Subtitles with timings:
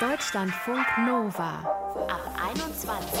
[0.00, 1.58] Deutschlandfunk Nova
[2.06, 3.20] ab 21.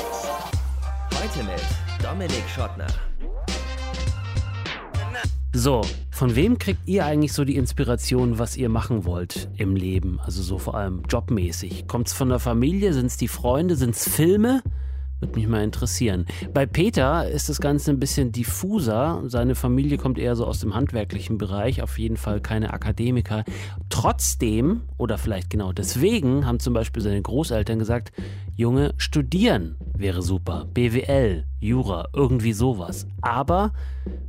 [1.12, 1.60] Heute mit
[2.00, 2.86] Dominik Schottner.
[5.52, 5.80] So,
[6.12, 10.20] von wem kriegt ihr eigentlich so die Inspiration, was ihr machen wollt im Leben?
[10.20, 11.88] Also so vor allem jobmäßig.
[11.88, 12.92] Kommt es von der Familie?
[12.92, 13.74] Sind es die Freunde?
[13.74, 14.62] Sind es Filme?
[15.20, 16.26] Würde mich mal interessieren.
[16.54, 19.22] Bei Peter ist das Ganze ein bisschen diffuser.
[19.26, 23.44] Seine Familie kommt eher so aus dem handwerklichen Bereich, auf jeden Fall keine Akademiker.
[23.88, 28.12] Trotzdem, oder vielleicht genau deswegen, haben zum Beispiel seine Großeltern gesagt,
[28.58, 30.66] Junge, studieren wäre super.
[30.74, 33.06] BWL, Jura, irgendwie sowas.
[33.20, 33.72] Aber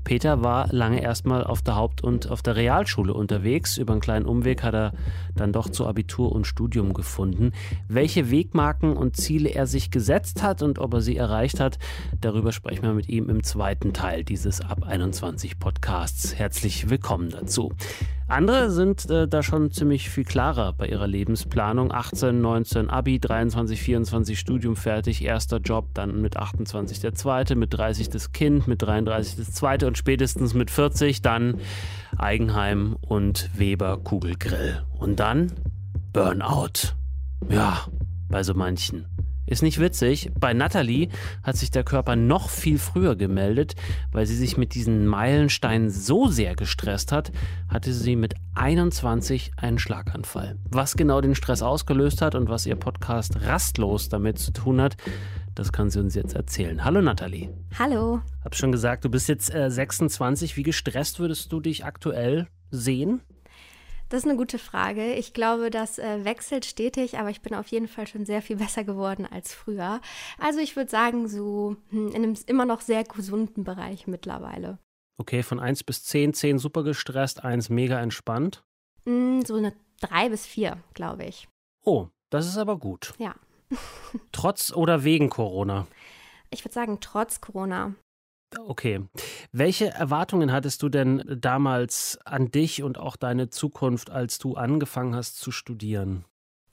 [0.04, 3.78] Peter war lange erstmal auf der Haupt- und auf der Realschule unterwegs.
[3.78, 4.94] Über einen kleinen Umweg hat er
[5.36, 7.54] dann doch zu Abitur und Studium gefunden.
[7.88, 11.80] Welche Wegmarken und Ziele er sich gesetzt hat und ob er sie erreicht hat,
[12.22, 16.36] darüber sprechen wir mit ihm im zweiten Teil dieses Ab 21 Podcasts.
[16.36, 17.74] Herzlich willkommen dazu.
[18.30, 21.92] Andere sind äh, da schon ziemlich viel klarer bei ihrer Lebensplanung.
[21.92, 27.74] 18, 19 Abi, 23, 24 Studium fertig, erster Job, dann mit 28 der zweite, mit
[27.74, 31.60] 30 das Kind, mit 33 das zweite und spätestens mit 40 dann
[32.18, 34.84] Eigenheim und Weber Kugelgrill.
[35.00, 35.52] Und dann
[36.14, 36.94] Burnout.
[37.50, 37.80] Ja,
[38.30, 39.08] bei so manchen.
[39.50, 40.30] Ist nicht witzig.
[40.40, 41.10] Bei Natalie
[41.42, 43.74] hat sich der Körper noch viel früher gemeldet,
[44.12, 47.32] weil sie sich mit diesen Meilensteinen so sehr gestresst hat,
[47.68, 50.60] hatte sie mit 21 einen Schlaganfall.
[50.70, 54.98] Was genau den Stress ausgelöst hat und was ihr Podcast rastlos damit zu tun hat,
[55.56, 56.86] das kann sie uns jetzt erzählen.
[56.86, 57.50] Hallo Natalie.
[57.80, 58.22] Hallo.
[58.46, 60.58] Hab schon gesagt, du bist jetzt äh, 26.
[60.58, 63.22] Wie gestresst würdest du dich aktuell sehen?
[64.10, 65.14] Das ist eine gute Frage.
[65.14, 68.56] Ich glaube, das äh, wechselt stetig, aber ich bin auf jeden Fall schon sehr viel
[68.58, 70.02] besser geworden als früher.
[70.40, 74.80] Also ich würde sagen, so hm, in einem immer noch sehr gesunden Bereich mittlerweile.
[75.20, 78.64] Okay, von 1 bis 10, 10 super gestresst, 1 mega entspannt.
[79.06, 81.48] Mm, so eine 3 bis 4, glaube ich.
[81.84, 83.14] Oh, das ist aber gut.
[83.20, 83.36] Ja.
[84.32, 85.86] Trotz oder wegen Corona?
[86.50, 87.94] Ich würde sagen, trotz Corona.
[88.58, 89.02] Okay.
[89.52, 95.16] Welche Erwartungen hattest du denn damals an dich und auch deine Zukunft, als du angefangen
[95.16, 96.26] hast zu studieren?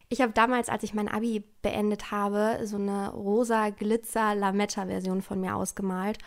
[0.09, 5.21] Ich habe damals, als ich mein Abi beendet habe, so eine rosa Glitzer Lametta Version
[5.21, 6.19] von mir ausgemalt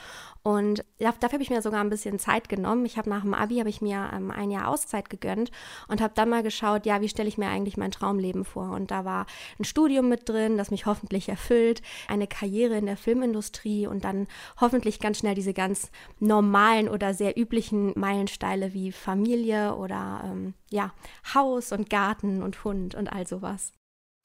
[0.44, 2.86] und dafür habe ich mir sogar ein bisschen Zeit genommen.
[2.86, 5.52] Ich habe nach dem Abi habe ich mir ähm, ein Jahr Auszeit gegönnt
[5.88, 8.72] und habe dann mal geschaut, ja, wie stelle ich mir eigentlich mein Traumleben vor?
[8.72, 9.28] Und da war
[9.60, 14.28] ein Studium mit drin, das mich hoffentlich erfüllt, eine Karriere in der Filmindustrie und dann
[14.60, 15.90] hoffentlich ganz schnell diese ganz
[16.20, 20.94] normalen oder sehr üblichen Meilensteine wie Familie oder ähm, ja,
[21.34, 23.74] Haus und Garten und Hund und all sowas.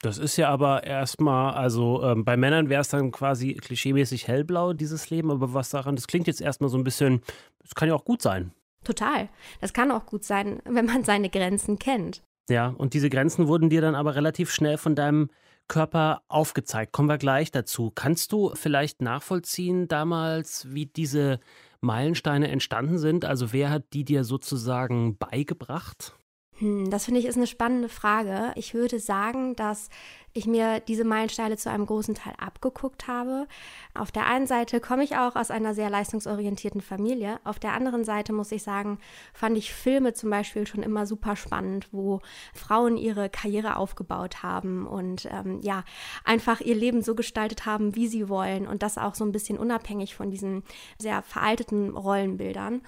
[0.03, 4.75] Das ist ja aber erstmal, also ähm, bei Männern wäre es dann quasi klischeemäßig hellblau,
[4.75, 7.23] dieses Leben, aber was daran, das klingt jetzt erstmal so ein bisschen,
[7.61, 8.53] das kann ja auch gut sein.
[8.85, 9.31] Total.
[9.63, 12.23] Das kann auch gut sein, wenn man seine Grenzen kennt.
[12.51, 15.31] Ja, und diese Grenzen wurden dir dann aber relativ schnell von deinem
[15.69, 16.93] Körper aufgezeigt.
[16.93, 17.91] Kommen wir gleich dazu.
[17.95, 21.41] Kannst du vielleicht nachvollziehen damals, wie diese
[21.81, 23.25] Meilensteine entstanden sind?
[23.25, 26.15] Also wer hat die dir sozusagen beigebracht?
[26.59, 28.53] Hm, das finde ich ist eine spannende Frage.
[28.55, 29.89] Ich würde sagen, dass
[30.37, 33.47] ich mir diese Meilensteine zu einem großen Teil abgeguckt habe.
[33.95, 37.39] Auf der einen Seite komme ich auch aus einer sehr leistungsorientierten Familie.
[37.45, 38.99] Auf der anderen Seite muss ich sagen,
[39.33, 42.21] fand ich Filme zum Beispiel schon immer super spannend, wo
[42.53, 45.85] Frauen ihre Karriere aufgebaut haben und ähm, ja,
[46.25, 49.57] einfach ihr Leben so gestaltet haben, wie sie wollen und das auch so ein bisschen
[49.57, 50.65] unabhängig von diesen
[50.99, 52.83] sehr veralteten Rollenbildern.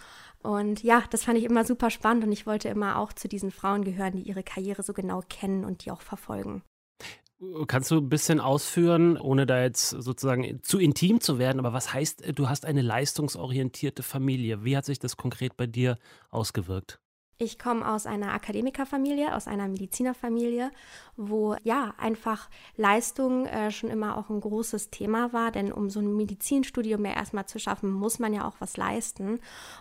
[0.47, 3.51] Und ja, das fand ich immer super spannend und ich wollte immer auch zu diesen
[3.51, 6.63] Frauen gehören, die ihre Karriere so genau kennen und die auch verfolgen.
[7.67, 11.93] Kannst du ein bisschen ausführen, ohne da jetzt sozusagen zu intim zu werden, aber was
[11.93, 14.65] heißt, du hast eine leistungsorientierte Familie?
[14.65, 15.99] Wie hat sich das konkret bei dir
[16.31, 16.99] ausgewirkt?
[17.39, 20.71] Ich komme aus einer Akademikerfamilie, aus einer Medizinerfamilie,
[21.19, 26.01] wo ja einfach Leistung äh, schon immer auch ein großes Thema war, denn um so
[26.01, 29.39] ein Medizinstudium ja erstmal zu schaffen, muss man ja auch was leisten.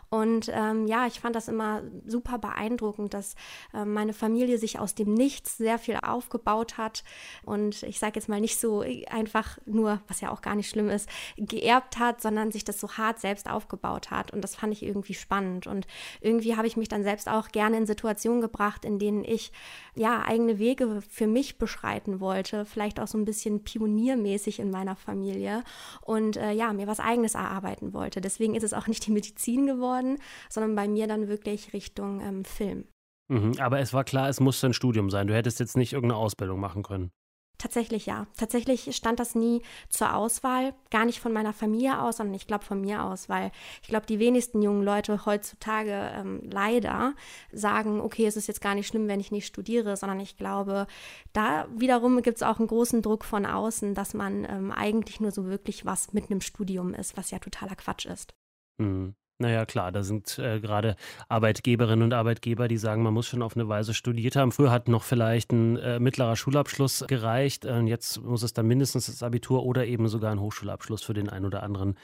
[0.10, 3.36] Und ähm, ja, ich fand das immer super beeindruckend, dass
[3.74, 7.06] äh, meine Familie sich aus dem Nichts sehr viel aufgebaut hat
[7.44, 10.90] und ich sage jetzt mal nicht so einfach nur, was ja auch gar nicht schlimm
[10.90, 14.32] ist, geerbt hat, sondern sich das so hart selbst aufgebaut hat.
[14.32, 15.68] Und das fand ich irgendwie spannend.
[15.68, 15.88] Und
[16.20, 19.52] irgendwie habe ich mich dann selbst auch auch gerne in Situationen gebracht, in denen ich
[19.96, 24.96] ja eigene Wege für mich beschreiten wollte, vielleicht auch so ein bisschen pioniermäßig in meiner
[24.96, 25.64] Familie
[26.02, 28.22] und äh, ja, mir was eigenes erarbeiten wollte.
[28.22, 30.18] Deswegen ist es auch nicht die Medizin geworden,
[30.50, 32.86] sondern bei mir dann wirklich Richtung ähm, Film.
[33.28, 35.28] Mhm, aber es war klar, es musste ein Studium sein.
[35.28, 37.12] Du hättest jetzt nicht irgendeine Ausbildung machen können.
[37.58, 38.28] Tatsächlich ja.
[38.38, 42.66] Tatsächlich stand das nie zur Auswahl, gar nicht von meiner Familie aus, sondern ich glaube
[42.66, 47.14] von mir aus, weil ich glaube, die wenigsten jungen Leute heutzutage ähm, leider
[47.54, 50.88] sagen, okay, es ist jetzt gar nicht schlimm, wenn ich nicht studiere, sondern ich glaube,
[51.32, 55.32] da wiederum gibt es auch einen großen Druck von außen, dass man ähm, eigentlich nur
[55.32, 58.34] so wirklich was mit einem Studium ist, was ja totaler Quatsch ist.
[58.78, 59.16] Mhm.
[59.38, 60.96] Naja, klar, da sind äh, gerade
[61.28, 64.54] Arbeitgeberinnen und Arbeitgeber, die sagen, man muss schon auf eine Weise studiert haben.
[64.54, 67.66] Früher hat noch vielleicht ein äh, mittlerer Schulabschluss gereicht.
[67.66, 71.28] Äh, jetzt muss es dann mindestens das Abitur oder eben sogar ein Hochschulabschluss für den
[71.28, 71.98] einen oder anderen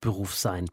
[0.00, 0.68] Beruf sein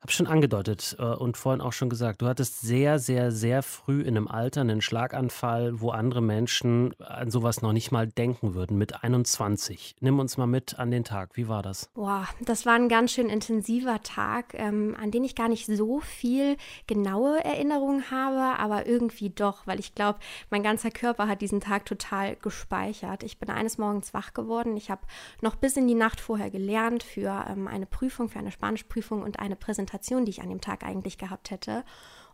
[0.00, 4.02] habe schon angedeutet äh, und vorhin auch schon gesagt, du hattest sehr, sehr, sehr früh
[4.02, 8.78] in einem Alter einen Schlaganfall, wo andere Menschen an sowas noch nicht mal denken würden,
[8.78, 9.96] mit 21.
[10.00, 11.30] Nimm uns mal mit an den Tag.
[11.36, 11.90] Wie war das?
[11.94, 15.98] Boah, das war ein ganz schön intensiver Tag, ähm, an den ich gar nicht so
[15.98, 16.56] viel
[16.86, 20.20] genaue Erinnerungen habe, aber irgendwie doch, weil ich glaube,
[20.50, 23.24] mein ganzer Körper hat diesen Tag total gespeichert.
[23.24, 24.76] Ich bin eines Morgens wach geworden.
[24.76, 25.02] Ich habe
[25.42, 29.40] noch bis in die Nacht vorher gelernt für ähm, eine Prüfung, für eine Spanischprüfung und
[29.40, 31.84] eine Präsentation Präsentation, die ich an dem Tag eigentlich gehabt hätte.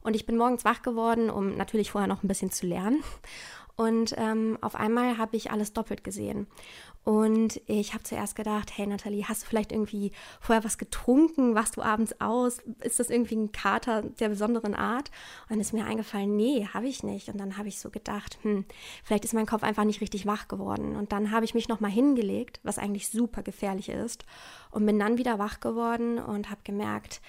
[0.03, 3.03] Und ich bin morgens wach geworden, um natürlich vorher noch ein bisschen zu lernen.
[3.77, 6.47] Und ähm, auf einmal habe ich alles doppelt gesehen.
[7.03, 11.55] Und ich habe zuerst gedacht, hey Nathalie, hast du vielleicht irgendwie vorher was getrunken?
[11.55, 12.59] Wachst du abends aus?
[12.81, 15.11] Ist das irgendwie ein Kater der besonderen Art?
[15.43, 17.29] Und dann ist mir eingefallen, nee, habe ich nicht.
[17.29, 18.65] Und dann habe ich so gedacht, hm,
[19.03, 20.97] vielleicht ist mein Kopf einfach nicht richtig wach geworden.
[20.97, 24.25] Und dann habe ich mich nochmal hingelegt, was eigentlich super gefährlich ist.
[24.71, 27.21] Und bin dann wieder wach geworden und habe gemerkt,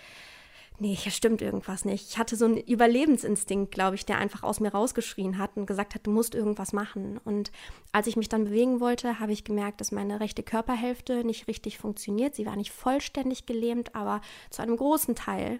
[0.79, 2.09] nee, hier stimmt irgendwas nicht.
[2.09, 5.95] Ich hatte so einen Überlebensinstinkt, glaube ich, der einfach aus mir rausgeschrien hat und gesagt
[5.95, 7.19] hat, du musst irgendwas machen.
[7.23, 7.51] Und
[7.91, 11.77] als ich mich dann bewegen wollte, habe ich gemerkt, dass meine rechte Körperhälfte nicht richtig
[11.77, 12.35] funktioniert.
[12.35, 15.59] Sie war nicht vollständig gelähmt, aber zu einem großen Teil.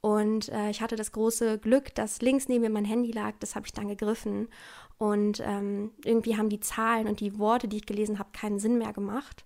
[0.00, 3.34] Und äh, ich hatte das große Glück, dass links neben mir mein Handy lag.
[3.40, 4.48] Das habe ich dann gegriffen.
[4.96, 8.78] Und ähm, irgendwie haben die Zahlen und die Worte, die ich gelesen habe, keinen Sinn
[8.78, 9.44] mehr gemacht.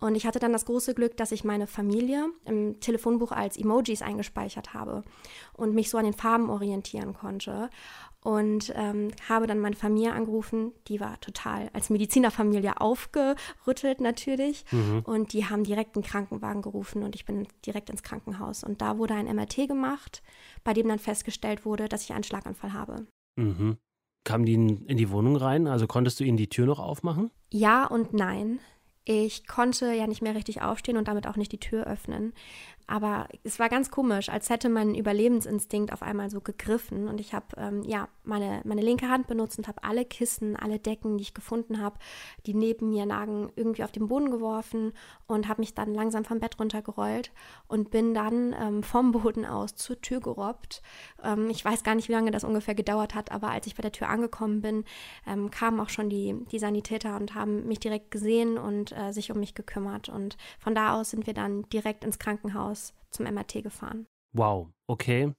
[0.00, 4.02] Und ich hatte dann das große Glück, dass ich meine Familie im Telefonbuch als Emojis
[4.02, 5.02] eingespeichert habe
[5.54, 7.68] und mich so an den Farben orientieren konnte.
[8.22, 14.64] Und ähm, habe dann meine Familie angerufen, die war total als Medizinerfamilie aufgerüttelt natürlich.
[14.72, 15.02] Mhm.
[15.04, 18.64] Und die haben direkt einen Krankenwagen gerufen und ich bin direkt ins Krankenhaus.
[18.64, 20.22] Und da wurde ein MRT gemacht,
[20.64, 23.06] bei dem dann festgestellt wurde, dass ich einen Schlaganfall habe.
[23.36, 23.78] Mhm.
[24.24, 25.66] Kamen die in die Wohnung rein?
[25.66, 27.30] Also konntest du ihnen die Tür noch aufmachen?
[27.50, 28.58] Ja und nein.
[29.10, 32.34] Ich konnte ja nicht mehr richtig aufstehen und damit auch nicht die Tür öffnen.
[32.90, 37.06] Aber es war ganz komisch, als hätte mein Überlebensinstinkt auf einmal so gegriffen.
[37.06, 40.78] Und ich habe ähm, ja meine, meine linke Hand benutzt und habe alle Kissen, alle
[40.78, 41.98] Decken, die ich gefunden habe,
[42.46, 44.94] die neben mir lagen, irgendwie auf den Boden geworfen
[45.26, 47.30] und habe mich dann langsam vom Bett runtergerollt
[47.66, 50.80] und bin dann ähm, vom Boden aus zur Tür gerobbt.
[51.22, 53.82] Ähm, ich weiß gar nicht, wie lange das ungefähr gedauert hat, aber als ich bei
[53.82, 54.84] der Tür angekommen bin,
[55.26, 59.30] ähm, kamen auch schon die, die Sanitäter und haben mich direkt gesehen und äh, sich
[59.30, 60.08] um mich gekümmert.
[60.08, 64.06] Und von da aus sind wir dann direkt ins Krankenhaus Krankenhaus zum MRT gefahren.
[64.32, 65.34] Wow, okay.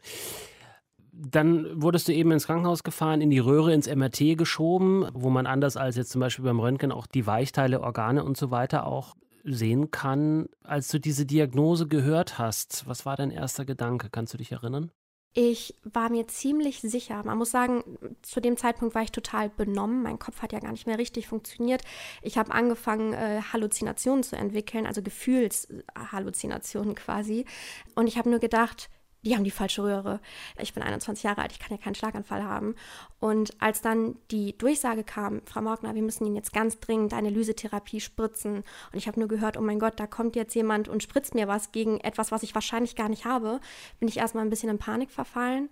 [1.11, 5.47] Dann wurdest du eben ins Krankenhaus gefahren, in die Röhre ins MRT geschoben, wo man
[5.47, 9.15] anders als jetzt zum Beispiel beim Röntgen auch die Weichteile, Organe und so weiter auch
[9.43, 10.47] sehen kann.
[10.63, 14.09] Als du diese Diagnose gehört hast, was war dein erster Gedanke?
[14.09, 14.91] Kannst du dich erinnern?
[15.33, 17.23] Ich war mir ziemlich sicher.
[17.23, 17.83] Man muss sagen,
[18.23, 20.01] zu dem Zeitpunkt war ich total benommen.
[20.01, 21.83] Mein Kopf hat ja gar nicht mehr richtig funktioniert.
[22.23, 27.45] Ich habe angefangen, äh, Halluzinationen zu entwickeln, also Gefühlshalluzinationen quasi.
[27.93, 28.89] Und ich habe nur gedacht,
[29.23, 30.19] die haben die falsche Röhre.
[30.59, 32.75] Ich bin 21 Jahre alt, ich kann ja keinen Schlaganfall haben.
[33.19, 37.29] Und als dann die Durchsage kam, Frau Morgner, wir müssen Ihnen jetzt ganz dringend eine
[37.29, 38.57] Lysetherapie spritzen.
[38.57, 41.47] Und ich habe nur gehört, oh mein Gott, da kommt jetzt jemand und spritzt mir
[41.47, 43.59] was gegen etwas, was ich wahrscheinlich gar nicht habe,
[43.99, 45.69] bin ich erstmal ein bisschen in Panik verfallen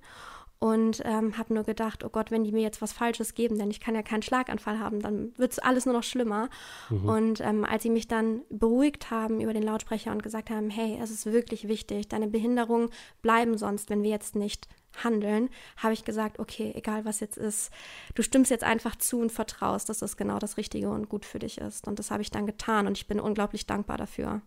[0.60, 3.70] und ähm, habe nur gedacht, oh Gott, wenn die mir jetzt was Falsches geben, denn
[3.70, 6.50] ich kann ja keinen Schlaganfall haben, dann wird es alles nur noch schlimmer.
[6.90, 7.10] Mhm.
[7.10, 10.98] Und ähm, als sie mich dann beruhigt haben über den Lautsprecher und gesagt haben, hey,
[11.02, 12.90] es ist wirklich wichtig, deine Behinderungen
[13.22, 14.68] bleiben sonst, wenn wir jetzt nicht
[15.04, 17.72] handeln, habe ich gesagt, okay, egal was jetzt ist,
[18.16, 21.40] du stimmst jetzt einfach zu und vertraust, dass das genau das Richtige und gut für
[21.40, 21.88] dich ist.
[21.88, 24.42] Und das habe ich dann getan und ich bin unglaublich dankbar dafür.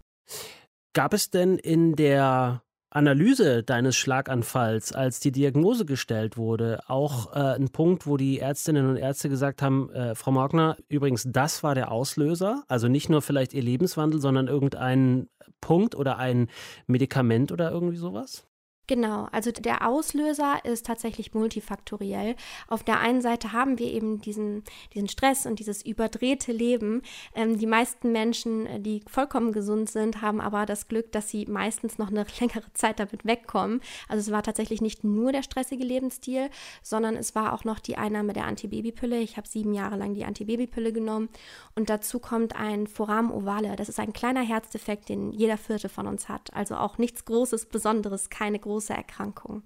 [0.92, 7.54] Gab es denn in der Analyse deines Schlaganfalls, als die Diagnose gestellt wurde, auch äh,
[7.54, 11.76] ein Punkt, wo die Ärztinnen und Ärzte gesagt haben, äh, Frau Morgner, übrigens, das war
[11.76, 15.28] der Auslöser, also nicht nur vielleicht ihr Lebenswandel, sondern irgendein
[15.61, 16.49] Punkt oder ein
[16.88, 18.50] Medikament oder irgendwie sowas?
[18.90, 22.35] Genau, also der Auslöser ist tatsächlich multifaktoriell.
[22.66, 27.02] Auf der einen Seite haben wir eben diesen, diesen Stress und dieses überdrehte Leben.
[27.37, 31.47] Ähm, die meisten Menschen, äh, die vollkommen gesund sind, haben aber das Glück, dass sie
[31.47, 33.80] meistens noch eine längere Zeit damit wegkommen.
[34.09, 36.50] Also es war tatsächlich nicht nur der stressige Lebensstil,
[36.82, 39.20] sondern es war auch noch die Einnahme der Antibabypille.
[39.20, 41.28] Ich habe sieben Jahre lang die Antibabypille genommen
[41.76, 43.76] und dazu kommt ein Foramen ovale.
[43.76, 46.52] Das ist ein kleiner Herzdefekt, den jeder Vierte von uns hat.
[46.54, 49.62] Also auch nichts Großes, Besonderes, keine große große Erkrankung.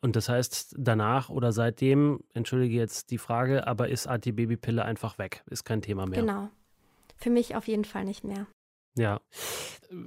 [0.00, 5.44] Und das heißt, danach oder seitdem, entschuldige jetzt die Frage, aber ist Antibabypille einfach weg?
[5.50, 6.20] Ist kein Thema mehr?
[6.20, 6.48] Genau.
[7.16, 8.46] Für mich auf jeden Fall nicht mehr.
[8.96, 9.20] Ja.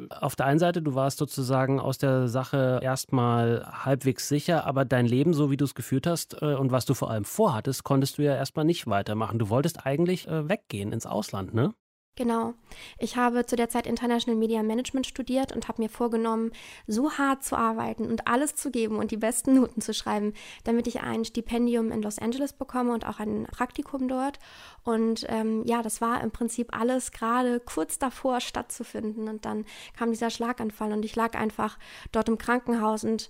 [0.09, 5.05] Auf der einen Seite, du warst sozusagen aus der Sache erstmal halbwegs sicher, aber dein
[5.05, 8.17] Leben, so wie du es geführt hast äh, und was du vor allem vorhattest, konntest
[8.17, 9.39] du ja erstmal nicht weitermachen.
[9.39, 11.73] Du wolltest eigentlich äh, weggehen ins Ausland, ne?
[12.17, 12.53] Genau.
[12.97, 16.53] Ich habe zu der Zeit International Media Management studiert und habe mir vorgenommen,
[16.87, 20.87] so hart zu arbeiten und alles zu geben und die besten Noten zu schreiben, damit
[20.87, 24.39] ich ein Stipendium in Los Angeles bekomme und auch ein Praktikum dort.
[24.83, 29.27] Und ähm, ja, das war im Prinzip alles gerade kurz davor stattzufinden.
[29.27, 29.65] Und dann
[29.97, 31.77] kam dieser Schlaganfall und ich lag einfach
[32.13, 33.29] dort im Krankenhaus und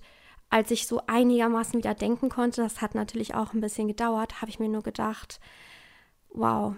[0.52, 4.52] als ich so einigermaßen wieder denken konnte, das hat natürlich auch ein bisschen gedauert, habe
[4.52, 5.40] ich mir nur gedacht,
[6.30, 6.76] wow,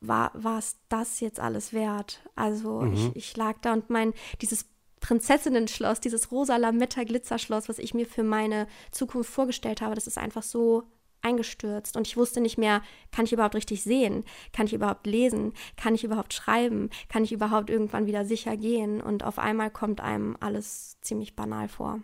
[0.00, 2.20] war es das jetzt alles wert?
[2.34, 2.92] Also mhm.
[2.92, 4.66] ich, ich lag da und mein, dieses
[5.00, 10.42] Prinzessinnen-Schloss, dieses rosa Lametta-Glitzerschloss, was ich mir für meine Zukunft vorgestellt habe, das ist einfach
[10.42, 10.84] so
[11.20, 14.24] eingestürzt und ich wusste nicht mehr, kann ich überhaupt richtig sehen?
[14.52, 15.52] Kann ich überhaupt lesen?
[15.76, 16.90] Kann ich überhaupt schreiben?
[17.08, 19.00] Kann ich überhaupt irgendwann wieder sicher gehen?
[19.00, 22.00] Und auf einmal kommt einem alles ziemlich banal vor.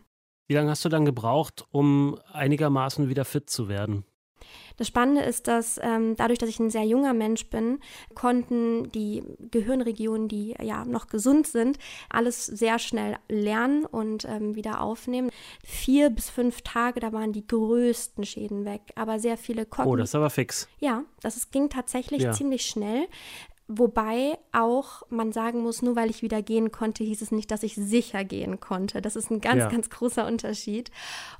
[0.47, 4.05] Wie lange hast du dann gebraucht, um einigermaßen wieder fit zu werden?
[4.77, 7.79] Das Spannende ist, dass ähm, dadurch, dass ich ein sehr junger Mensch bin,
[8.15, 14.81] konnten die Gehirnregionen, die ja noch gesund sind, alles sehr schnell lernen und ähm, wieder
[14.81, 15.31] aufnehmen.
[15.65, 19.97] Vier bis fünf Tage, da waren die größten Schäden weg, aber sehr viele Kogn Oh,
[19.97, 20.69] das ist aber fix.
[20.81, 22.33] Ja, das ist, ging tatsächlich ja.
[22.33, 23.07] ziemlich schnell.
[23.67, 27.63] Wobei auch man sagen muss, nur weil ich wieder gehen konnte, hieß es nicht, dass
[27.63, 29.01] ich sicher gehen konnte.
[29.01, 29.71] Das ist ein ganz, ja.
[29.71, 30.91] ganz großer Unterschied.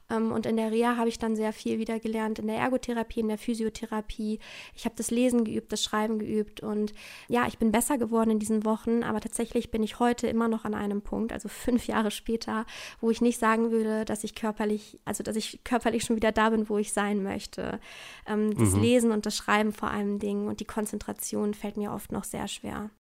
[0.09, 3.21] Ähm, und in der Reha habe ich dann sehr viel wieder gelernt, in der Ergotherapie,
[3.21, 4.39] in der Physiotherapie.
[4.75, 6.61] Ich habe das Lesen geübt, das Schreiben geübt.
[6.63, 6.95] Und
[7.29, 10.65] ja, ich bin besser geworden in diesen Wochen, aber tatsächlich bin ich heute immer noch
[10.65, 12.65] an einem Punkt, also fünf Jahre später,
[13.03, 16.49] wo ich nicht sagen würde, dass ich körperlich, also dass ich körperlich schon wieder da
[16.49, 17.81] bin, wo ich sein möchte.
[18.27, 18.81] Ähm, das mhm.
[18.81, 22.49] Lesen und das Schreiben vor allem Dingen und die Konzentration fällt mir oft noch sehr
[22.49, 22.91] schwer.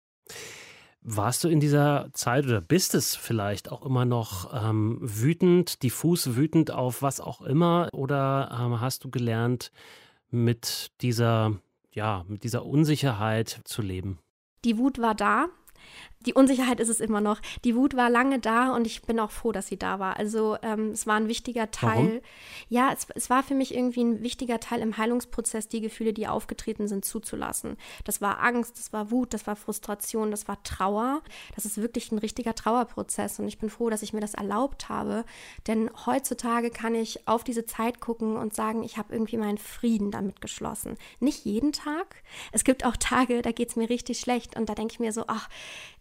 [1.06, 6.35] Warst du in dieser Zeit oder bist es vielleicht auch immer noch ähm, wütend, diffus
[6.35, 7.88] wütend auf was auch immer?
[7.92, 9.71] Oder ähm, hast du gelernt,
[10.30, 11.52] mit dieser,
[11.92, 14.18] ja, mit dieser Unsicherheit zu leben?
[14.64, 15.49] Die Wut war da,
[16.26, 17.40] die Unsicherheit ist es immer noch.
[17.64, 20.16] Die Wut war lange da und ich bin auch froh, dass sie da war.
[20.16, 21.96] Also ähm, es war ein wichtiger Teil.
[21.96, 22.20] Warum?
[22.68, 26.26] Ja, es, es war für mich irgendwie ein wichtiger Teil im Heilungsprozess, die Gefühle, die
[26.26, 27.76] aufgetreten sind, zuzulassen.
[28.04, 31.22] Das war Angst, das war Wut, das war Frustration, das war Trauer.
[31.54, 34.88] Das ist wirklich ein richtiger Trauerprozess und ich bin froh, dass ich mir das erlaubt
[34.88, 35.24] habe.
[35.66, 40.10] Denn heutzutage kann ich auf diese Zeit gucken und sagen, ich habe irgendwie meinen Frieden
[40.10, 40.96] damit geschlossen.
[41.20, 42.16] Nicht jeden Tag.
[42.52, 45.12] Es gibt auch Tage, da geht es mir richtig schlecht und da denke ich mir
[45.12, 45.48] so, ach,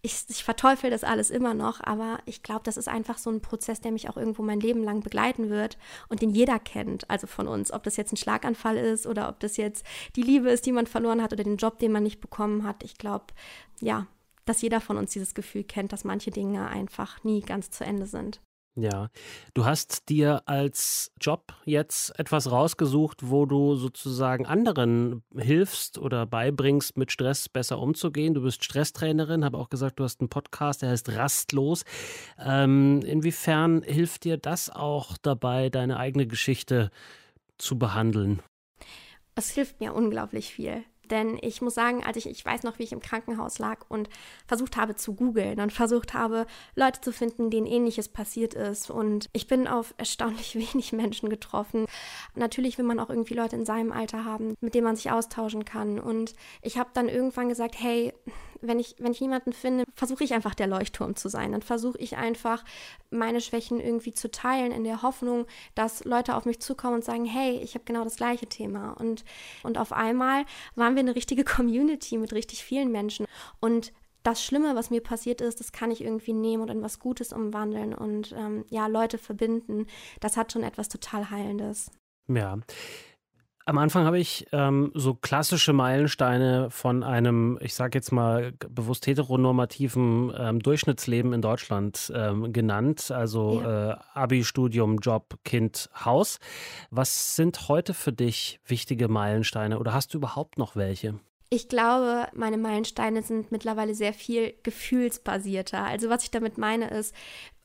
[0.01, 3.41] ich, ich verteufel das alles immer noch, aber ich glaube, das ist einfach so ein
[3.41, 5.77] Prozess, der mich auch irgendwo mein Leben lang begleiten wird
[6.09, 9.39] und den jeder kennt, also von uns, ob das jetzt ein Schlaganfall ist oder ob
[9.39, 12.21] das jetzt die Liebe ist, die man verloren hat oder den Job, den man nicht
[12.21, 12.83] bekommen hat.
[12.83, 13.27] Ich glaube,
[13.79, 14.07] ja,
[14.45, 18.05] dass jeder von uns dieses Gefühl kennt, dass manche Dinge einfach nie ganz zu Ende
[18.05, 18.41] sind.
[18.75, 19.09] Ja,
[19.53, 26.97] du hast dir als Job jetzt etwas rausgesucht, wo du sozusagen anderen hilfst oder beibringst,
[26.97, 28.33] mit Stress besser umzugehen.
[28.33, 31.83] Du bist Stresstrainerin, habe auch gesagt, du hast einen Podcast, der heißt Rastlos.
[32.39, 36.89] Ähm, inwiefern hilft dir das auch dabei, deine eigene Geschichte
[37.59, 38.41] zu behandeln?
[39.35, 40.83] Es hilft mir unglaublich viel.
[41.09, 44.09] Denn ich muss sagen, als ich, ich weiß noch, wie ich im Krankenhaus lag und
[44.47, 46.45] versucht habe zu googeln und versucht habe,
[46.75, 48.89] Leute zu finden, denen ähnliches passiert ist.
[48.89, 51.85] Und ich bin auf erstaunlich wenig Menschen getroffen.
[52.35, 55.65] Natürlich will man auch irgendwie Leute in seinem Alter haben, mit denen man sich austauschen
[55.65, 55.99] kann.
[55.99, 58.13] Und ich habe dann irgendwann gesagt, hey,
[58.63, 61.51] wenn ich, wenn ich niemanden finde, versuche ich einfach der Leuchtturm zu sein.
[61.51, 62.63] Dann versuche ich einfach,
[63.09, 67.25] meine Schwächen irgendwie zu teilen, in der Hoffnung, dass Leute auf mich zukommen und sagen,
[67.25, 68.93] hey, ich habe genau das gleiche Thema.
[68.93, 69.23] Und,
[69.63, 73.25] und auf einmal waren wir eine richtige Community mit richtig vielen Menschen.
[73.59, 73.93] Und
[74.23, 77.33] das Schlimme, was mir passiert ist, das kann ich irgendwie nehmen und in was Gutes
[77.33, 79.87] umwandeln und ähm, ja, Leute verbinden.
[80.21, 81.91] Das hat schon etwas total Heilendes.
[82.29, 82.57] Ja.
[83.65, 89.07] Am Anfang habe ich ähm, so klassische Meilensteine von einem, ich sage jetzt mal bewusst
[89.07, 93.09] heteronormativen ähm, Durchschnittsleben in Deutschland ähm, genannt.
[93.11, 93.91] Also ja.
[93.91, 96.39] äh, Abi, Studium, Job, Kind, Haus.
[96.91, 101.19] Was sind heute für dich wichtige Meilensteine oder hast du überhaupt noch welche?
[101.49, 105.83] Ich glaube, meine Meilensteine sind mittlerweile sehr viel gefühlsbasierter.
[105.83, 107.13] Also was ich damit meine ist,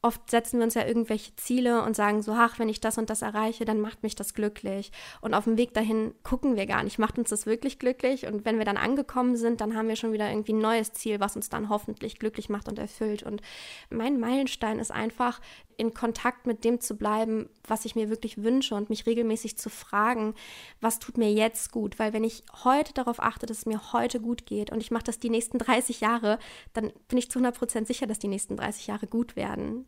[0.00, 3.10] oft setzen wir uns ja irgendwelche Ziele und sagen so, ach, wenn ich das und
[3.10, 4.92] das erreiche, dann macht mich das glücklich.
[5.20, 8.26] Und auf dem Weg dahin gucken wir gar nicht, macht uns das wirklich glücklich?
[8.26, 11.18] Und wenn wir dann angekommen sind, dann haben wir schon wieder irgendwie ein neues Ziel,
[11.18, 13.24] was uns dann hoffentlich glücklich macht und erfüllt.
[13.24, 13.42] Und
[13.90, 15.40] mein Meilenstein ist einfach,
[15.78, 19.70] in Kontakt mit dem zu bleiben, was ich mir wirklich wünsche und mich regelmäßig zu
[19.70, 20.34] fragen,
[20.80, 22.00] was tut mir jetzt gut?
[22.00, 25.04] Weil wenn ich heute darauf achte, dass es mir heute gut geht und ich mache
[25.04, 26.40] das die nächsten 30 Jahre,
[26.72, 29.86] dann bin ich zu 100 Prozent sicher, dass die nächsten 30 Jahre gut werden.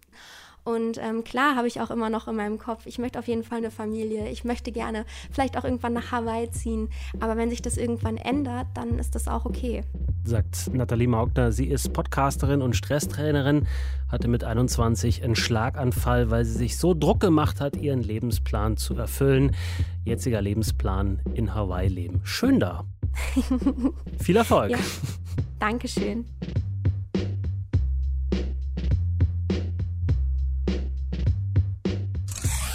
[0.65, 3.45] Und ähm, klar habe ich auch immer noch in meinem Kopf, ich möchte auf jeden
[3.45, 6.91] Fall eine Familie, ich möchte gerne vielleicht auch irgendwann nach Hawaii ziehen.
[7.19, 9.83] Aber wenn sich das irgendwann ändert, dann ist das auch okay.
[10.25, 13.67] Sagt Nathalie Maugner, sie ist Podcasterin und Stresstrainerin,
[14.09, 18.95] hatte mit 21 einen Schlaganfall, weil sie sich so Druck gemacht hat, ihren Lebensplan zu
[18.95, 19.57] erfüllen.
[20.05, 22.21] Jetziger Lebensplan in Hawaii leben.
[22.25, 22.85] Schön da.
[24.19, 24.73] Viel Erfolg.
[24.73, 24.79] Ja.
[25.59, 26.27] Dankeschön.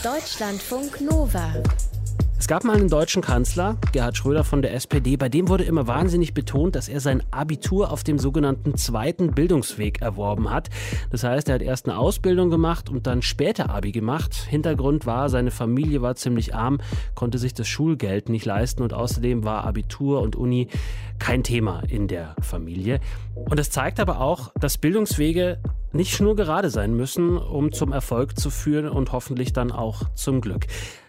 [0.05, 1.51] Deutschlandfunk Nova.
[2.37, 5.87] Es gab mal einen deutschen Kanzler, Gerhard Schröder von der SPD, bei dem wurde immer
[5.87, 10.69] wahnsinnig betont, dass er sein Abitur auf dem sogenannten zweiten Bildungsweg erworben hat.
[11.09, 14.35] Das heißt, er hat erst eine Ausbildung gemacht und dann später Abi gemacht.
[14.35, 16.81] Hintergrund war, seine Familie war ziemlich arm,
[17.15, 20.67] konnte sich das Schulgeld nicht leisten und außerdem war Abitur und Uni
[21.17, 22.99] kein Thema in der Familie.
[23.33, 25.57] Und das zeigt aber auch, dass Bildungswege
[25.95, 30.67] nicht schnurgerade sein müssen, um zum Erfolg zu führen und hoffentlich dann auch zum Glück.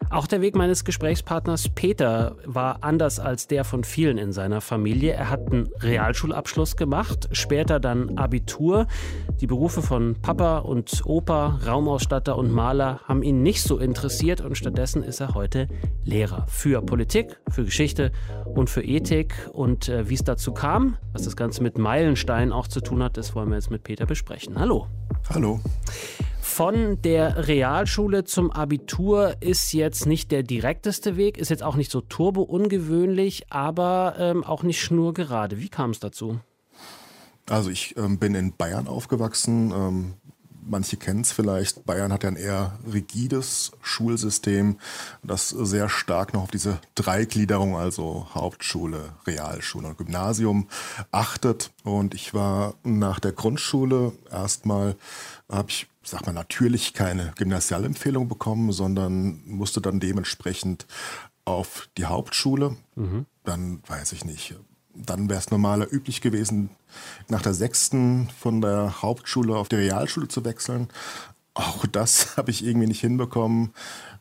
[0.08, 5.12] Auch der Weg meines Gesprächspartners Peter war anders als der von vielen in seiner Familie.
[5.12, 8.86] Er hat einen Realschulabschluss gemacht, später dann Abitur.
[9.40, 14.56] Die Berufe von Papa und Opa, Raumausstatter und Maler haben ihn nicht so interessiert und
[14.56, 15.66] stattdessen ist er heute
[16.04, 18.12] Lehrer für Politik, für Geschichte
[18.44, 19.34] und für Ethik.
[19.52, 23.16] Und äh, wie es dazu kam, was das Ganze mit Meilenstein auch zu tun hat,
[23.16, 24.58] das wollen wir jetzt mit Peter besprechen.
[24.58, 24.86] Hallo.
[25.30, 25.60] Hallo.
[26.48, 31.90] Von der Realschule zum Abitur ist jetzt nicht der direkteste Weg, ist jetzt auch nicht
[31.90, 35.58] so turbo ungewöhnlich, aber ähm, auch nicht schnurgerade.
[35.58, 36.38] Wie kam es dazu?
[37.50, 39.70] Also ich ähm, bin in Bayern aufgewachsen.
[39.70, 40.14] Ähm,
[40.68, 41.84] manche kennen es vielleicht.
[41.84, 44.78] Bayern hat ja ein eher rigides Schulsystem,
[45.22, 50.68] das sehr stark noch auf diese Dreigliederung, also Hauptschule, Realschule und Gymnasium,
[51.12, 51.70] achtet.
[51.84, 54.96] Und ich war nach der Grundschule erstmal,
[55.50, 60.86] habe ich sag mal, natürlich keine Gymnasialempfehlung bekommen, sondern musste dann dementsprechend
[61.44, 62.76] auf die Hauptschule.
[62.94, 63.26] Mhm.
[63.44, 64.54] Dann weiß ich nicht.
[65.04, 66.70] Dann wäre es normaler üblich gewesen,
[67.28, 70.88] nach der sechsten von der Hauptschule auf die Realschule zu wechseln.
[71.56, 73.72] Auch das habe ich irgendwie nicht hinbekommen.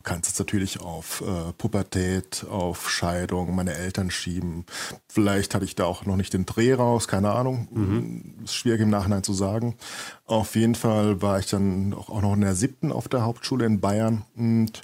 [0.02, 4.64] Kannst jetzt natürlich auf äh, Pubertät, auf Scheidung, meine Eltern schieben.
[5.08, 7.68] Vielleicht hatte ich da auch noch nicht den Dreh raus, keine Ahnung.
[7.72, 8.44] Mhm.
[8.44, 9.76] Ist schwierig im Nachhinein zu sagen.
[10.24, 13.66] Auf jeden Fall war ich dann auch, auch noch in der siebten auf der Hauptschule
[13.66, 14.82] in Bayern und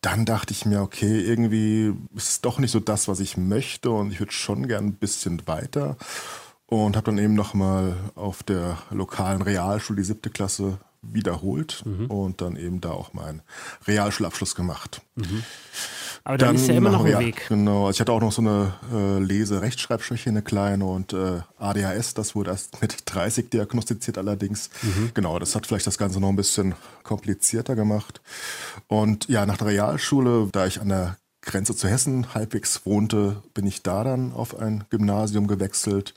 [0.00, 3.90] dann dachte ich mir, okay, irgendwie ist es doch nicht so das, was ich möchte
[3.90, 5.96] und ich würde schon gern ein bisschen weiter
[6.66, 12.06] und habe dann eben nochmal auf der lokalen Realschule die siebte Klasse wiederholt mhm.
[12.06, 13.42] und dann eben da auch meinen
[13.86, 15.00] Realschulabschluss gemacht.
[15.16, 15.42] Mhm.
[16.28, 17.46] Aber dann, dann ist ja immer noch ein ja, Weg.
[17.48, 22.12] Genau, also ich hatte auch noch so eine äh, Lese-Rechtschreibschwäche, eine kleine und äh, ADHS,
[22.12, 24.68] das wurde erst mit 30 diagnostiziert allerdings.
[24.82, 25.12] Mhm.
[25.14, 28.20] Genau, das hat vielleicht das Ganze noch ein bisschen komplizierter gemacht.
[28.88, 33.66] Und ja, nach der Realschule, da ich an der Grenze zu Hessen halbwegs wohnte, bin
[33.66, 36.12] ich da dann auf ein Gymnasium gewechselt.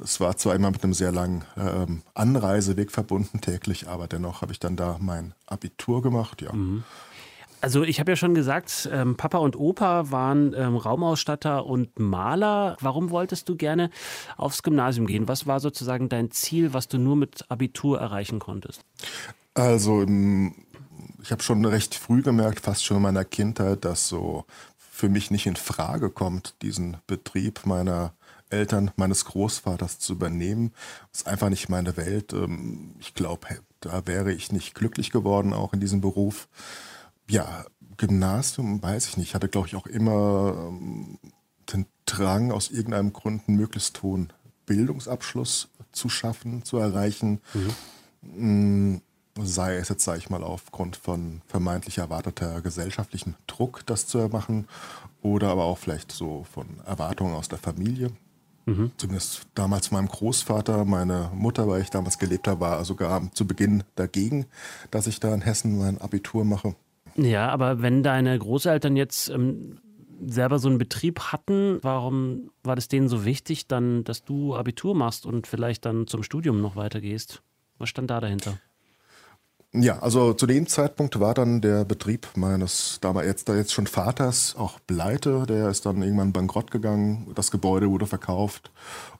[0.00, 4.52] Es war zwar immer mit einem sehr langen ähm, Anreiseweg verbunden täglich, aber dennoch habe
[4.52, 6.52] ich dann da mein Abitur gemacht, ja.
[6.52, 6.84] Mhm.
[7.60, 12.76] Also ich habe ja schon gesagt, ähm, Papa und Opa waren ähm, Raumausstatter und Maler.
[12.80, 13.90] Warum wolltest du gerne
[14.36, 15.28] aufs Gymnasium gehen?
[15.28, 18.82] Was war sozusagen dein Ziel, was du nur mit Abitur erreichen konntest?
[19.54, 24.46] Also ich habe schon recht früh gemerkt, fast schon in meiner Kindheit, dass so
[24.78, 28.14] für mich nicht in Frage kommt, diesen Betrieb meiner
[28.48, 30.72] Eltern, meines Großvaters zu übernehmen.
[31.12, 32.32] Das ist einfach nicht meine Welt.
[32.32, 33.46] Ähm, ich glaube,
[33.80, 36.48] da wäre ich nicht glücklich geworden, auch in diesem Beruf.
[37.30, 37.64] Ja,
[37.96, 39.28] Gymnasium, weiß ich nicht.
[39.28, 41.18] Ich hatte, glaube ich, auch immer ähm,
[41.72, 44.32] den Drang, aus irgendeinem Grund einen möglichst hohen
[44.66, 47.40] Bildungsabschluss zu schaffen, zu erreichen.
[48.22, 48.94] Mhm.
[48.94, 49.02] Mm,
[49.42, 54.66] sei es jetzt, sage ich mal, aufgrund von vermeintlich erwarteter gesellschaftlichen Druck, das zu machen,
[55.22, 58.10] oder aber auch vielleicht so von Erwartungen aus der Familie.
[58.66, 58.92] Mhm.
[58.96, 63.84] Zumindest damals meinem Großvater, meine Mutter, weil ich damals gelebt habe, war sogar zu Beginn
[63.94, 64.46] dagegen,
[64.90, 66.74] dass ich da in Hessen mein Abitur mache.
[67.16, 69.78] Ja, aber wenn deine Großeltern jetzt ähm,
[70.26, 74.94] selber so einen Betrieb hatten, warum war das denen so wichtig, dann, dass du Abitur
[74.94, 77.42] machst und vielleicht dann zum Studium noch weitergehst?
[77.78, 78.58] Was stand da dahinter?
[79.72, 84.56] Ja, also zu dem Zeitpunkt war dann der Betrieb meines damals jetzt, jetzt schon Vaters
[84.56, 85.46] auch pleite.
[85.46, 87.30] Der ist dann irgendwann bankrott gegangen.
[87.36, 88.72] Das Gebäude wurde verkauft.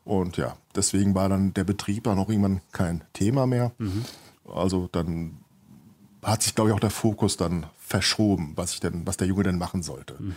[0.04, 3.70] Und ja, deswegen war dann der Betrieb dann auch irgendwann kein Thema mehr.
[3.78, 4.04] Mhm.
[4.44, 5.38] Also dann
[6.22, 9.42] hat sich, glaube ich, auch der Fokus dann verschoben, was ich denn, was der Junge
[9.42, 10.16] denn machen sollte.
[10.18, 10.36] Mhm.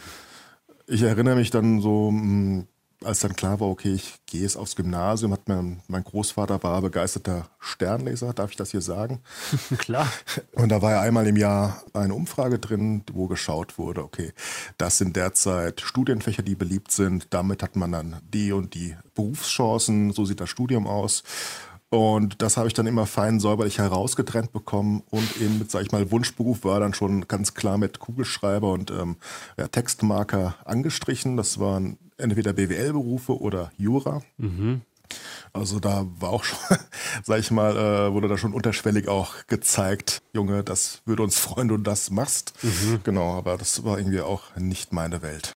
[0.87, 2.67] Ich erinnere mich dann so, hm,
[3.05, 6.81] als dann klar war, okay, ich gehe jetzt aufs Gymnasium, hat mir, mein Großvater war
[6.81, 9.21] begeisterter Sternleser, darf ich das hier sagen?
[9.77, 10.07] klar.
[10.53, 14.33] Und da war ja einmal im Jahr eine Umfrage drin, wo geschaut wurde, okay,
[14.77, 17.27] das sind derzeit Studienfächer, die beliebt sind.
[17.31, 21.23] Damit hat man dann die und die Berufschancen, so sieht das Studium aus.
[21.93, 25.91] Und das habe ich dann immer fein säuberlich herausgetrennt bekommen und eben mit, sag ich
[25.91, 29.17] mal, Wunschberuf war dann schon ganz klar mit Kugelschreiber und ähm,
[29.59, 31.37] ja, Textmarker angestrichen.
[31.37, 34.23] Das waren entweder BWL-Berufe oder Jura.
[34.37, 34.81] Mhm.
[35.53, 36.57] Also da war auch schon,
[37.23, 41.67] sag ich mal, äh, wurde da schon unterschwellig auch gezeigt, Junge, das würde uns freuen,
[41.67, 42.53] du das machst.
[42.63, 43.01] Mhm.
[43.03, 45.53] Genau, aber das war irgendwie auch nicht meine Welt.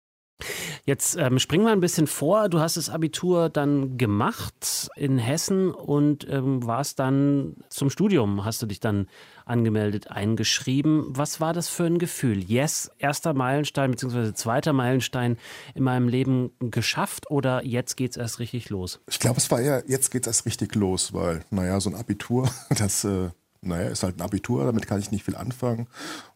[0.85, 2.49] Jetzt ähm, springen wir ein bisschen vor.
[2.49, 8.61] Du hast das Abitur dann gemacht in Hessen und ähm, warst dann zum Studium, hast
[8.61, 9.07] du dich dann
[9.45, 11.05] angemeldet, eingeschrieben.
[11.09, 12.43] Was war das für ein Gefühl?
[12.43, 14.33] Yes, erster Meilenstein bzw.
[14.33, 15.37] zweiter Meilenstein
[15.73, 18.99] in meinem Leben geschafft oder jetzt geht es erst richtig los?
[19.09, 21.95] Ich glaube, es war eher, jetzt geht es erst richtig los, weil, naja, so ein
[21.95, 23.29] Abitur, das, äh,
[23.61, 25.87] naja, ist halt ein Abitur, damit kann ich nicht viel anfangen.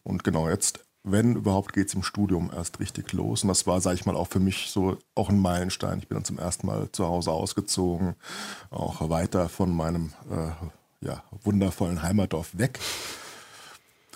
[0.04, 3.44] Und genau, jetzt wenn überhaupt, geht es im Studium erst richtig los.
[3.44, 6.00] Und das war, sage ich mal, auch für mich so auch ein Meilenstein.
[6.00, 8.16] Ich bin dann zum ersten Mal zu Hause ausgezogen,
[8.70, 12.80] auch weiter von meinem äh, ja, wundervollen Heimatdorf weg.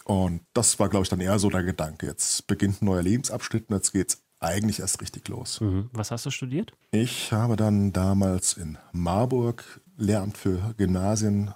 [0.04, 2.06] Und das war, glaube ich, dann eher so der Gedanke.
[2.06, 5.60] Jetzt beginnt ein neuer Lebensabschnitt und jetzt geht es eigentlich erst richtig los.
[5.62, 5.89] Mhm.
[5.93, 6.71] Was hast du studiert?
[6.91, 11.54] Ich habe dann damals in Marburg Lehramt für Gymnasien,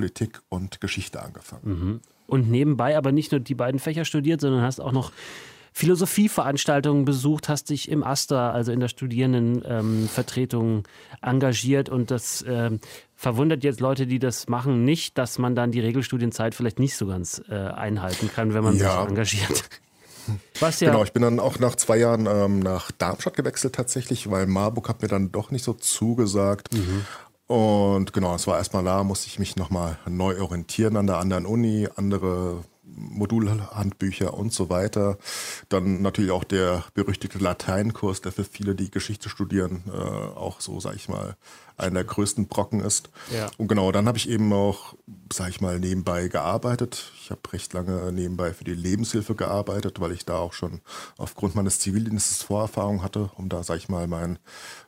[0.00, 1.62] Politik und Geschichte angefangen.
[1.64, 5.12] Mhm und nebenbei aber nicht nur die beiden Fächer studiert, sondern hast auch noch
[5.72, 10.82] Philosophieveranstaltungen besucht, hast dich im AStA, also in der Studierendenvertretung, ähm,
[11.22, 12.80] engagiert und das ähm,
[13.14, 17.06] verwundert jetzt Leute, die das machen, nicht, dass man dann die Regelstudienzeit vielleicht nicht so
[17.06, 19.00] ganz äh, einhalten kann, wenn man ja.
[19.00, 19.64] sich engagiert.
[20.60, 24.30] Was ja genau, ich bin dann auch nach zwei Jahren ähm, nach Darmstadt gewechselt tatsächlich,
[24.30, 26.72] weil Marburg hat mir dann doch nicht so zugesagt.
[26.74, 27.04] Mhm.
[27.50, 31.46] Und genau, es war erstmal da, musste ich mich nochmal neu orientieren an der anderen
[31.46, 32.62] Uni, andere
[32.94, 35.18] Modulhandbücher und so weiter.
[35.68, 40.80] Dann natürlich auch der berüchtigte Lateinkurs, der für viele, die Geschichte studieren, äh, auch so,
[40.80, 41.36] sag ich mal,
[41.76, 43.10] einer der größten Brocken ist.
[43.32, 43.50] Ja.
[43.56, 44.94] Und genau, dann habe ich eben auch,
[45.32, 47.10] sag ich mal, nebenbei gearbeitet.
[47.20, 50.80] Ich habe recht lange nebenbei für die Lebenshilfe gearbeitet, weil ich da auch schon
[51.16, 54.38] aufgrund meines Zivildienstes Vorerfahrung hatte, um da, sag ich mal, mein,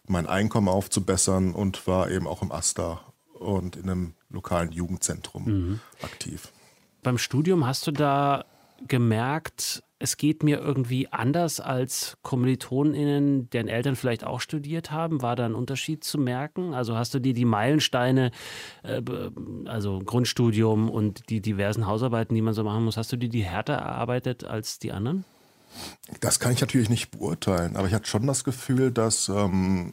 [0.07, 3.01] mein Einkommen aufzubessern und war eben auch im AStA
[3.43, 5.81] und in einem lokalen Jugendzentrum mhm.
[6.03, 6.52] aktiv.
[7.03, 8.45] Beim Studium hast du da
[8.87, 15.21] gemerkt, es geht mir irgendwie anders als KommilitonInnen, deren Eltern vielleicht auch studiert haben?
[15.21, 16.75] War da ein Unterschied zu merken?
[16.75, 18.31] Also hast du dir die Meilensteine,
[18.85, 19.03] äh,
[19.67, 23.45] also Grundstudium und die diversen Hausarbeiten, die man so machen muss, hast du dir die
[23.45, 25.25] härter erarbeitet als die anderen?
[26.21, 29.93] Das kann ich natürlich nicht beurteilen, aber ich hatte schon das Gefühl, dass ähm,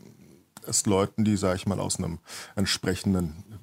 [0.67, 2.19] es Leuten, die, sage ich mal, aus einem
[2.55, 3.59] entsprechenden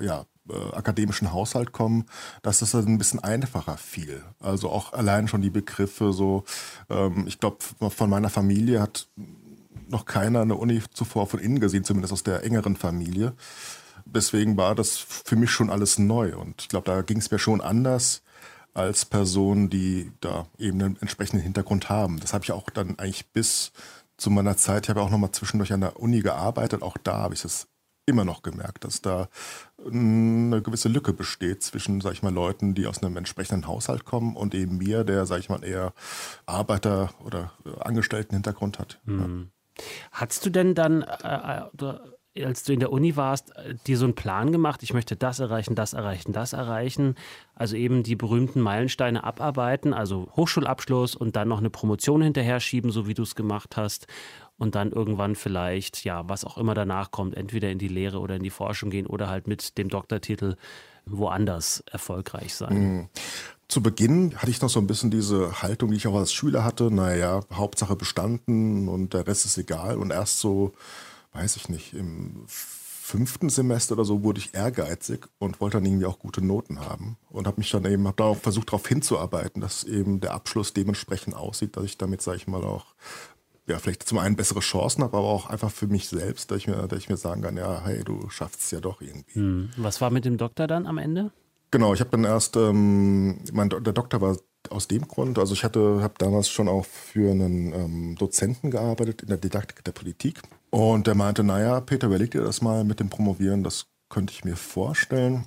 [0.00, 2.06] ja, äh, akademischen Haushalt kommen,
[2.42, 4.22] dass das ein bisschen einfacher fiel.
[4.40, 6.44] Also auch allein schon die Begriffe so,
[6.90, 7.58] ähm, ich glaube,
[7.90, 9.08] von meiner Familie hat
[9.88, 13.34] noch keiner eine Uni zuvor von innen gesehen, zumindest aus der engeren Familie.
[14.04, 16.36] Deswegen war das für mich schon alles neu.
[16.36, 18.22] Und ich glaube, da ging es mir schon anders
[18.74, 22.20] als Personen, die da eben einen entsprechenden Hintergrund haben.
[22.20, 23.72] Das habe ich auch dann eigentlich bis
[24.16, 27.18] zu meiner Zeit, ich habe auch noch mal zwischendurch an der Uni gearbeitet, auch da
[27.18, 27.68] habe ich es
[28.08, 29.28] immer noch gemerkt, dass da
[29.86, 34.34] eine gewisse Lücke besteht zwischen, sag ich mal, Leuten, die aus einem entsprechenden Haushalt kommen
[34.34, 35.92] und eben mir, der, sag ich mal, eher
[36.46, 39.00] Arbeiter- oder Angestellten-Hintergrund hat.
[39.04, 39.50] Mhm.
[39.78, 39.84] Ja.
[40.12, 41.62] Hattest du denn dann, äh,
[42.34, 45.16] äh, als du in der Uni warst, äh, dir so einen Plan gemacht, ich möchte
[45.16, 47.14] das erreichen, das erreichen, das erreichen,
[47.54, 52.90] also eben die berühmten Meilensteine abarbeiten, also Hochschulabschluss und dann noch eine Promotion hinterher schieben,
[52.90, 54.06] so wie du es gemacht hast?
[54.58, 58.36] Und dann irgendwann vielleicht, ja, was auch immer danach kommt, entweder in die Lehre oder
[58.36, 60.56] in die Forschung gehen oder halt mit dem Doktortitel
[61.06, 62.78] woanders erfolgreich sein.
[62.78, 63.08] Mhm.
[63.68, 66.64] Zu Beginn hatte ich noch so ein bisschen diese Haltung, die ich auch als Schüler
[66.64, 66.90] hatte.
[66.90, 69.98] Naja, Hauptsache bestanden und der Rest ist egal.
[69.98, 70.72] Und erst so,
[71.32, 76.04] weiß ich nicht, im fünften Semester oder so wurde ich ehrgeizig und wollte dann irgendwie
[76.06, 79.62] auch gute Noten haben und habe mich dann eben hab da auch versucht darauf hinzuarbeiten,
[79.62, 82.84] dass eben der Abschluss dementsprechend aussieht, dass ich damit sage ich mal auch
[83.68, 86.66] ja vielleicht zum einen bessere Chancen habe, aber auch einfach für mich selbst, dass ich
[86.66, 89.34] mir, dass ich mir sagen kann, ja hey du schaffst es ja doch irgendwie.
[89.34, 89.70] Hm.
[89.76, 91.30] Was war mit dem Doktor dann am Ende?
[91.70, 94.36] Genau, ich habe dann erst, ähm, mein, der Doktor war
[94.70, 99.22] aus dem Grund, also ich hatte, habe damals schon auch für einen ähm, Dozenten gearbeitet
[99.22, 103.00] in der Didaktik der Politik und der meinte, naja, Peter, überleg dir das mal mit
[103.00, 105.44] dem Promovieren, das könnte ich mir vorstellen.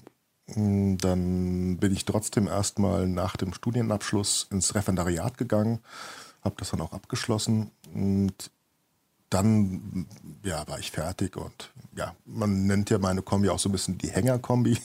[0.54, 5.80] Hm, dann bin ich trotzdem erstmal nach dem Studienabschluss ins Referendariat gegangen,
[6.44, 8.52] habe das dann auch abgeschlossen und
[9.32, 10.08] dann
[10.44, 13.98] ja, war ich fertig und ja, man nennt ja meine Kombi auch so ein bisschen
[13.98, 14.78] die Hängerkombi.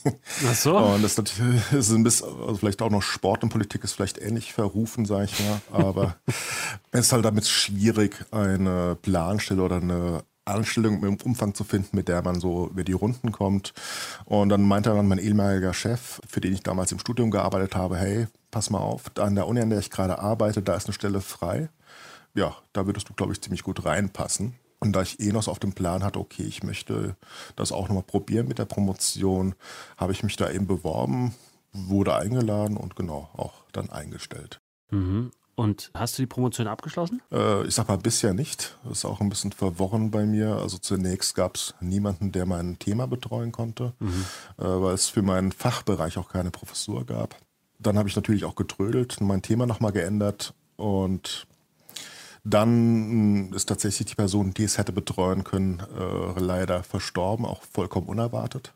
[0.47, 0.77] Ach so.
[0.77, 4.53] Und das ist ein bisschen, also vielleicht auch noch Sport und Politik ist vielleicht ähnlich
[4.53, 5.61] verrufen, sage ich mal.
[5.71, 6.15] Aber
[6.91, 12.07] es ist halt damit schwierig, eine Planstelle oder eine Anstellung im Umfang zu finden, mit
[12.07, 13.73] der man so über die Runden kommt.
[14.23, 17.97] Und dann meinte dann mein ehemaliger Chef, für den ich damals im Studium gearbeitet habe,
[17.97, 20.93] hey, pass mal auf, an der Uni, an der ich gerade arbeite, da ist eine
[20.93, 21.67] Stelle frei
[22.37, 24.55] ja, da würdest du, glaube ich, ziemlich gut reinpassen.
[24.79, 27.15] Und da ich eh noch so auf dem Plan hatte, okay, ich möchte
[27.55, 29.55] das auch nochmal probieren mit der Promotion,
[29.97, 31.33] habe ich mich da eben beworben,
[31.73, 34.59] wurde eingeladen und genau auch dann eingestellt.
[34.91, 35.31] Mhm.
[35.55, 37.23] Und hast du die Promotion abgeschlossen?
[37.31, 38.77] Äh, ich sag mal bisher nicht.
[38.83, 40.57] Das ist auch ein bisschen verworren bei mir.
[40.57, 44.25] Also zunächst gab es niemanden, der mein Thema betreuen konnte, mhm.
[44.59, 47.35] äh, weil es für meinen Fachbereich auch keine Professur gab.
[47.79, 51.47] Dann habe ich natürlich auch getrödelt, mein Thema nochmal geändert und
[52.49, 58.07] dann ist tatsächlich die Person, die es hätte betreuen können, äh, leider verstorben, auch vollkommen
[58.07, 58.73] unerwartet.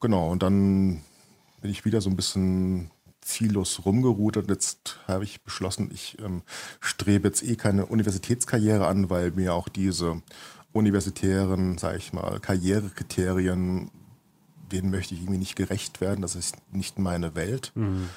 [0.00, 1.02] Genau, und dann
[1.60, 4.48] bin ich wieder so ein bisschen ziellos rumgerudert.
[4.48, 6.42] Jetzt habe ich beschlossen, ich ähm,
[6.80, 10.22] strebe jetzt eh keine Universitätskarriere an, weil mir auch diese
[10.72, 13.90] universitären, sage ich mal, Karrierekriterien,
[14.72, 16.22] denen möchte ich irgendwie nicht gerecht werden.
[16.22, 17.72] Das ist nicht meine Welt.
[17.74, 18.08] Mhm.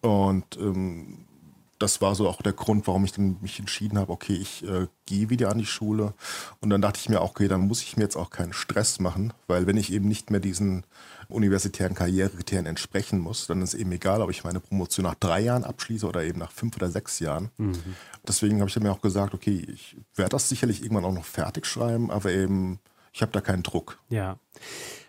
[0.00, 1.26] Und ähm,
[1.82, 4.86] das war so auch der Grund, warum ich dann mich entschieden habe, okay, ich äh,
[5.04, 6.14] gehe wieder an die Schule.
[6.60, 9.32] Und dann dachte ich mir, okay, dann muss ich mir jetzt auch keinen Stress machen,
[9.48, 10.84] weil wenn ich eben nicht mehr diesen
[11.28, 15.64] universitären Karrierekriterien entsprechen muss, dann ist eben egal, ob ich meine Promotion nach drei Jahren
[15.64, 17.50] abschließe oder eben nach fünf oder sechs Jahren.
[17.56, 17.74] Mhm.
[18.26, 21.66] Deswegen habe ich mir auch gesagt, okay, ich werde das sicherlich irgendwann auch noch fertig
[21.66, 22.78] schreiben, aber eben,
[23.12, 23.98] ich habe da keinen Druck.
[24.08, 24.38] Ja.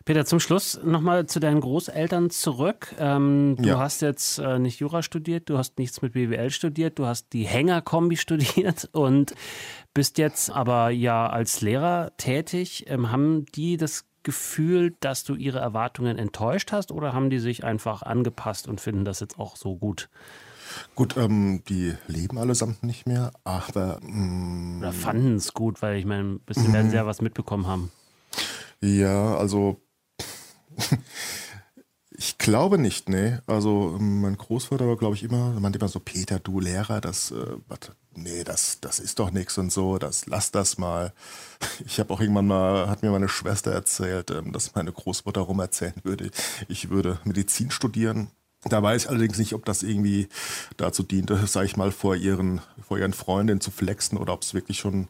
[0.06, 2.94] Peter, zum Schluss nochmal zu deinen Großeltern zurück.
[3.00, 3.80] Ähm, du ja.
[3.80, 7.46] hast jetzt äh, nicht Jura studiert, du hast nichts mit BWL studiert, du hast die
[7.46, 9.34] Hängerkombi studiert und
[9.94, 12.86] bist jetzt aber ja als Lehrer tätig.
[12.88, 17.64] Ähm, haben die das Gefühl, dass du ihre Erwartungen enttäuscht hast oder haben die sich
[17.64, 20.10] einfach angepasst und finden das jetzt auch so gut?
[20.96, 24.00] Gut, ähm, die leben allesamt nicht mehr, aber.
[24.02, 27.68] Mm, oder fanden es gut, weil ich meine, ein bisschen werden sie ja was mitbekommen
[27.68, 27.92] haben.
[28.82, 29.82] Ja, also
[32.12, 33.38] ich glaube nicht, nee.
[33.48, 37.58] Also mein Großvater war, glaube ich, immer, meinte immer so, Peter, du Lehrer, das, äh,
[38.16, 41.14] nee, das, das ist doch nichts und so, das, lass das mal.
[41.86, 45.60] Ich habe auch irgendwann mal, hat mir meine Schwester erzählt, ähm, dass meine Großmutter rum
[45.60, 46.30] erzählen würde,
[46.68, 48.32] ich würde Medizin studieren.
[48.66, 50.30] Da weiß ich allerdings nicht, ob das irgendwie
[50.78, 54.54] dazu diente, sage ich mal, vor ihren, vor ihren Freundinnen zu flexen oder ob es
[54.54, 55.08] wirklich schon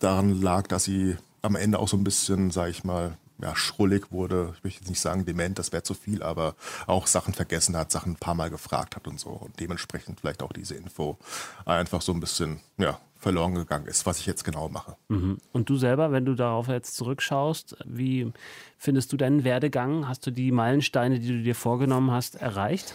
[0.00, 4.12] daran lag, dass sie am Ende auch so ein bisschen, sage ich mal, ja, schrullig
[4.12, 6.54] wurde, ich möchte jetzt nicht sagen dement, das wäre zu viel, aber
[6.86, 9.30] auch Sachen vergessen hat, Sachen ein paar Mal gefragt hat und so.
[9.30, 11.18] Und dementsprechend vielleicht auch diese Info
[11.64, 14.96] einfach so ein bisschen ja, verloren gegangen ist, was ich jetzt genau mache.
[15.08, 15.38] Mhm.
[15.52, 18.30] Und du selber, wenn du darauf jetzt zurückschaust, wie
[18.76, 20.06] findest du deinen Werdegang?
[20.06, 22.94] Hast du die Meilensteine, die du dir vorgenommen hast, erreicht?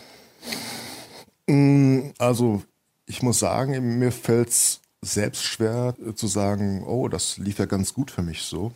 [1.47, 2.61] Mm, also
[3.07, 7.95] ich muss sagen, mir fällt es selbst schwer zu sagen, oh, das lief ja ganz
[7.95, 8.71] gut für mich so.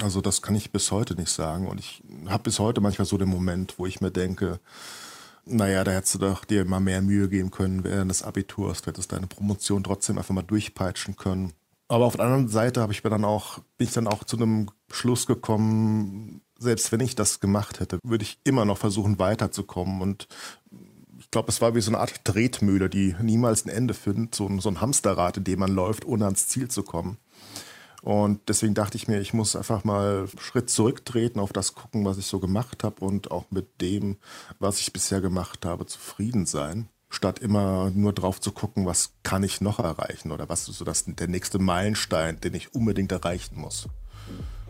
[0.00, 1.68] Also das kann ich bis heute nicht sagen.
[1.68, 4.60] Und ich habe bis heute manchmal so den Moment, wo ich mir denke,
[5.46, 8.82] naja, da hättest du doch dir mal mehr Mühe geben können während des Abiturs.
[8.82, 11.52] Du hättest deine Promotion trotzdem einfach mal durchpeitschen können.
[11.88, 14.36] Aber auf der anderen Seite habe ich mir dann auch, bin ich dann auch zu
[14.36, 20.00] einem Schluss gekommen, selbst wenn ich das gemacht hätte, würde ich immer noch versuchen weiterzukommen.
[20.00, 20.28] Und
[21.18, 24.46] ich glaube, es war wie so eine Art Tretmühle, die niemals ein Ende findet, so
[24.46, 27.18] ein, so ein Hamsterrad, in dem man läuft, ohne ans Ziel zu kommen.
[28.04, 32.04] Und deswegen dachte ich mir, ich muss einfach mal einen Schritt zurücktreten, auf das gucken,
[32.04, 34.18] was ich so gemacht habe und auch mit dem,
[34.58, 36.90] was ich bisher gemacht habe, zufrieden sein.
[37.08, 40.84] statt immer nur drauf zu gucken, was kann ich noch erreichen oder was ist so
[40.84, 43.88] das, der nächste Meilenstein, den ich unbedingt erreichen muss.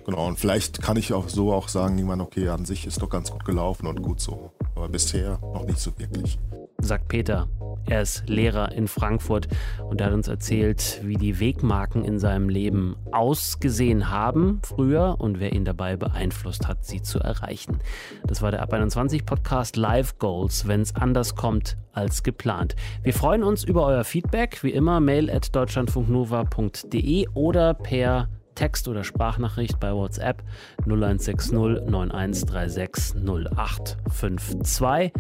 [0.05, 3.09] Genau, und vielleicht kann ich auch so auch sagen, irgendwann, okay, an sich ist doch
[3.09, 4.53] ganz gut gelaufen und gut so.
[4.77, 6.39] Aber bisher noch nicht so wirklich.
[6.79, 7.49] Sagt Peter.
[7.87, 9.49] Er ist Lehrer in Frankfurt
[9.89, 15.53] und hat uns erzählt, wie die Wegmarken in seinem Leben ausgesehen haben früher und wer
[15.53, 17.79] ihn dabei beeinflusst hat, sie zu erreichen.
[18.27, 22.75] Das war der Ab 21 Podcast Live Goals, wenn es anders kommt als geplant.
[23.03, 29.05] Wir freuen uns über euer Feedback, wie immer mail at deutschlandfunknova.de oder per Text- oder
[29.05, 30.43] Sprachnachricht bei WhatsApp
[30.87, 35.13] 0160 9136 0852.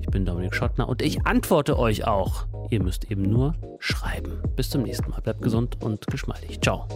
[0.00, 2.46] Ich bin Dominik Schottner und ich antworte euch auch.
[2.70, 4.42] Ihr müsst eben nur schreiben.
[4.56, 5.20] Bis zum nächsten Mal.
[5.20, 6.60] Bleibt gesund und geschmeidig.
[6.60, 6.88] Ciao.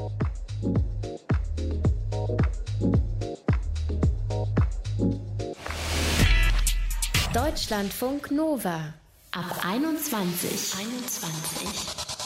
[7.34, 8.94] Deutschlandfunk Nova
[9.32, 10.74] ab 21.
[10.78, 12.05] 21.